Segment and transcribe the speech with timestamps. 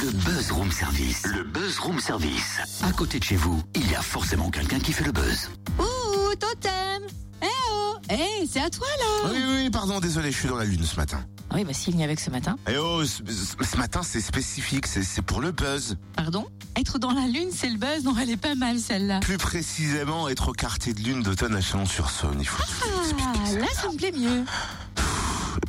[0.00, 1.26] Le Buzz Room Service.
[1.26, 2.58] Le Buzz Room Service.
[2.82, 5.50] À côté de chez vous, il y a forcément quelqu'un qui fait le buzz.
[5.78, 7.02] Ouh, totem
[7.42, 10.64] Eh oh Eh, c'est à toi là Oui, oui, pardon, désolé, je suis dans la
[10.64, 11.20] lune ce matin.
[11.50, 12.56] Ah Oui, bah s'il n'y avec ce matin.
[12.68, 15.96] Eh oh, ce, ce matin c'est spécifique, c'est c'est pour le buzz.
[16.14, 16.46] Pardon?
[16.76, 19.20] Être dans la lune, c'est le buzz, non, elle est pas mal celle-là.
[19.20, 22.36] Plus précisément, être au quartier de lune d'automne à Chalon-sur-Saône.
[22.40, 23.58] Il faut Ah, ça.
[23.58, 24.44] là ça me plaît mieux.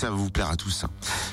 [0.00, 0.84] Ça va vous plaire à tous.
[0.84, 0.88] hein.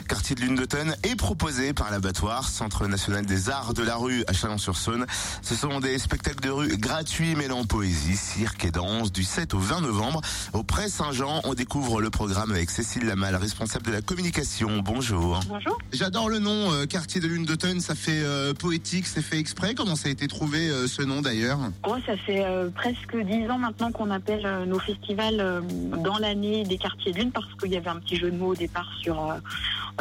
[0.09, 4.25] Quartier de lune d'automne est proposé par l'abattoir Centre national des arts de la rue
[4.27, 5.05] à Chalon-sur-Saône.
[5.41, 9.59] Ce sont des spectacles de rue gratuits mêlant poésie, cirque et danse du 7 au
[9.59, 10.19] 20 novembre.
[10.51, 14.79] Au Pré Saint-Jean, on découvre le programme avec Cécile Lamal, responsable de la communication.
[14.83, 15.39] Bonjour.
[15.47, 15.77] Bonjour.
[15.93, 19.75] J'adore le nom euh, Quartier de lune d'automne, ça fait euh, poétique, c'est fait exprès?
[19.75, 21.59] Comment ça a été trouvé euh, ce nom d'ailleurs?
[21.87, 25.63] Oh, ça fait euh, presque dix ans maintenant qu'on appelle nos festivals
[26.03, 28.55] dans l'année des quartiers de lune parce qu'il y avait un petit jeu de mots
[28.57, 29.35] départ sur euh,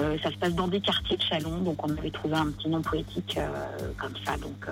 [0.01, 2.69] euh, ça se passe dans des quartiers de Chalon, donc on avait trouvé un petit
[2.69, 3.49] nom poétique euh,
[3.99, 4.67] comme ça, donc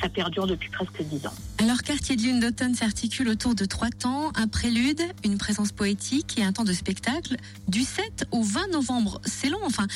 [0.00, 1.32] ça perdure depuis presque dix ans.
[1.60, 6.38] Alors, quartier de lune d'automne s'articule autour de trois temps, un prélude, une présence poétique
[6.38, 7.36] et un temps de spectacle.
[7.66, 9.86] Du 7 au 20 novembre, c'est long, enfin,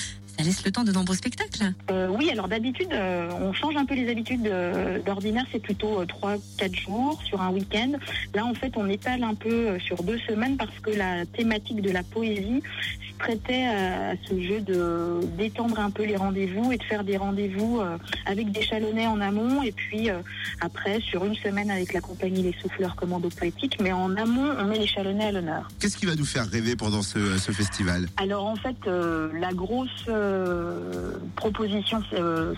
[0.43, 1.73] ça laisse le temps de nombreux spectacles.
[1.91, 4.47] Euh, oui, alors d'habitude, euh, on change un peu les habitudes.
[4.47, 7.93] euh, D'ordinaire, c'est plutôt euh, trois, quatre jours sur un week-end.
[8.35, 11.81] Là, en fait, on étale un peu euh, sur deux semaines parce que la thématique
[11.81, 12.61] de la poésie
[13.09, 17.05] se prêtait à, à ce jeu de d'étendre un peu les rendez-vous et de faire
[17.05, 20.19] des rendez-vous euh, avec des chalonnais en amont et puis euh,
[20.61, 23.77] après sur une semaine avec la compagnie Les Souffleurs Commando Poétique.
[23.81, 25.69] Mais en amont, on met les chalonnais à l'honneur.
[25.79, 28.07] Qu'est-ce qui va nous faire rêver pendant ce, ce festival?
[28.17, 32.55] Alors en fait, euh, la grosse euh, proposition euh,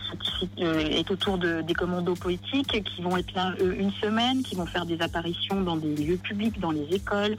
[0.61, 4.67] euh, est autour de, des commandos poétiques qui vont être là une semaine, qui vont
[4.67, 7.37] faire des apparitions dans des lieux publics, dans les écoles,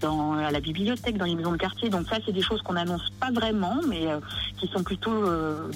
[0.00, 1.88] dans à la bibliothèque, dans les maisons de quartier.
[1.88, 4.06] Donc ça, c'est des choses qu'on n'annonce pas vraiment, mais
[4.58, 5.24] qui sont plutôt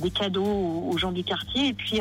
[0.01, 0.45] des cadeaux
[0.91, 1.69] aux, gens du quartier.
[1.69, 2.01] Et puis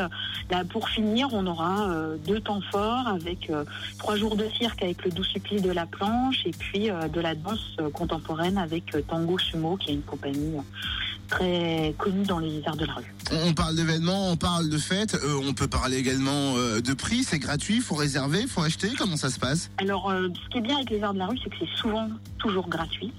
[0.49, 1.89] là, pour finir, on aura
[2.25, 3.51] deux temps forts avec
[3.99, 7.35] trois jours de cirque avec le doux supplice de la planche et puis de la
[7.35, 10.55] danse contemporaine avec Tango Sumo, qui est une compagnie
[11.31, 13.13] très connue dans les arts de la rue.
[13.31, 17.23] On parle d'événements, on parle de fêtes, euh, on peut parler également euh, de prix,
[17.23, 19.71] c'est gratuit, faut réserver, faut acheter, comment ça se passe?
[19.77, 21.77] Alors, euh, ce qui est bien avec les arts de la rue, c'est que c'est
[21.77, 23.13] souvent toujours gratuit.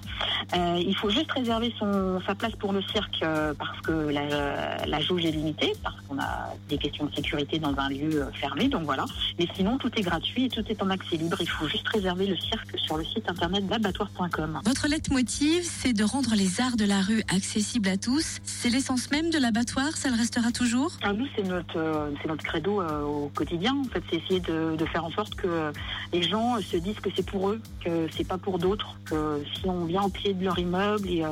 [0.55, 4.85] Euh, il faut juste réserver son, sa place pour le cirque euh, parce que la,
[4.85, 8.67] la jauge est limitée, parce qu'on a des questions de sécurité dans un lieu fermé,
[8.67, 9.05] donc voilà.
[9.39, 11.37] Mais sinon, tout est gratuit et tout est en accès libre.
[11.39, 14.61] Il faut juste réserver le cirque sur le site internet d'abattoir.com.
[14.65, 17.97] Votre leitmotiv, c'est de rendre les arts de la rue accessibles à
[18.43, 20.91] C'est l'essence même de l'abattoir, ça le restera toujours?
[21.03, 23.75] Ah, nous, c'est notre, euh, notre credo euh, au quotidien.
[23.75, 25.71] En fait, c'est essayer de, de faire en sorte que
[26.11, 29.41] les gens euh, se disent que c'est pour eux, que c'est pas pour d'autres, que
[29.55, 31.23] si on vient au pied de leur immeuble et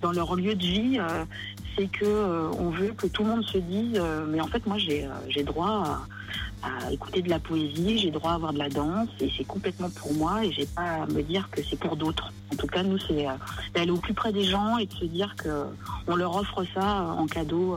[0.00, 0.98] dans leur lieu de vie,
[1.76, 4.64] c'est que euh, on veut que tout le monde se dise, euh, mais en fait,
[4.66, 6.00] moi, j'ai, euh, droit
[6.62, 9.90] à, écouter de la poésie, j'ai droit à avoir de la danse, et c'est complètement
[9.90, 12.32] pour moi, et j'ai pas à me dire que c'est pour d'autres.
[12.52, 13.26] En tout cas, nous, c'est
[13.74, 15.64] d'aller au plus près des gens et de se dire que
[16.06, 17.76] on leur offre ça en cadeau.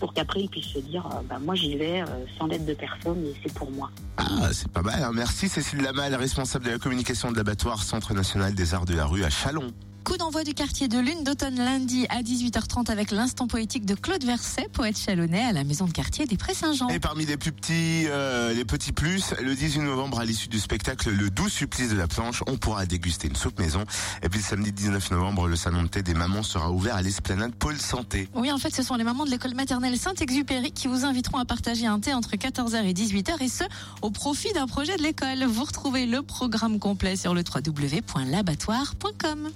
[0.00, 2.04] pour qu'après ils puissent se dire bah, moi j'y vais
[2.38, 3.90] sans l'aide de personne et c'est pour moi.
[4.16, 5.10] Ah, c'est pas mal, hein.
[5.12, 9.06] merci Cécile Lamal, responsable de la communication de l'abattoir Centre national des arts de la
[9.06, 9.72] rue à Chalon.
[10.04, 14.24] Coup d'envoi du quartier de lune d'automne lundi à 18h30 avec l'instant poétique de Claude
[14.24, 16.88] Verset, poète chalonnais à la maison de quartier des Prés-Saint-Jean.
[16.88, 20.58] Et parmi les plus petits, euh, les petits plus, le 18 novembre à l'issue du
[20.58, 23.84] spectacle Le doux supplice de la planche, on pourra déguster une soupe maison.
[24.22, 27.02] Et puis le samedi 19 novembre, le salon de thé des mamans sera ouvert à
[27.02, 28.28] l'esplanade Pôle Santé.
[28.34, 31.44] Oui, en fait, ce sont les mamans de l'école maternelle Saint-Exupéry qui vous inviteront à
[31.44, 33.64] partager un thé entre 14h et 18h et ce,
[34.02, 35.44] au profit d'un projet de l'école.
[35.44, 39.46] Vous retrouvez le programme complet sur le www.labattoir.com.